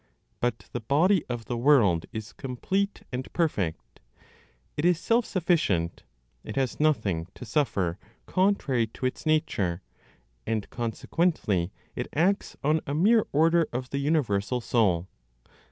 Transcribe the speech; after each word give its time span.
But 0.39 0.67
the 0.73 0.79
body 0.79 1.23
of 1.29 1.45
the 1.45 1.55
world 1.55 2.07
is 2.11 2.33
complete 2.33 3.03
and 3.11 3.31
perfect. 3.33 3.99
It 4.75 4.83
is 4.83 4.99
self 4.99 5.27
sufficient; 5.27 6.01
it 6.43 6.55
has 6.55 6.79
nothing 6.79 7.27
to 7.35 7.45
suffer 7.45 7.99
contrary 8.25 8.87
to 8.87 9.05
its 9.05 9.27
nature; 9.27 9.83
and 10.47 10.67
consequently, 10.71 11.71
it 11.95 12.07
(acts) 12.15 12.57
on 12.63 12.81
a 12.87 12.95
mere 12.95 13.27
order 13.31 13.67
of 13.71 13.91
the 13.91 13.99
universal 13.99 14.59
Soul. 14.59 15.07